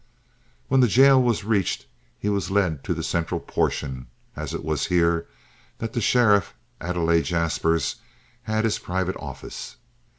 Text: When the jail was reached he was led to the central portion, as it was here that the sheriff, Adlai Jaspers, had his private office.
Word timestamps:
When 0.67 0.79
the 0.79 0.87
jail 0.87 1.21
was 1.21 1.43
reached 1.43 1.85
he 2.17 2.27
was 2.27 2.49
led 2.49 2.83
to 2.85 2.95
the 2.95 3.03
central 3.03 3.39
portion, 3.39 4.07
as 4.35 4.51
it 4.51 4.65
was 4.65 4.87
here 4.87 5.27
that 5.77 5.93
the 5.93 6.01
sheriff, 6.01 6.55
Adlai 6.81 7.21
Jaspers, 7.21 7.97
had 8.49 8.63
his 8.63 8.79
private 8.79 9.15
office. 9.17 9.75